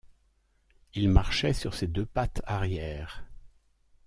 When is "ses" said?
1.75-1.85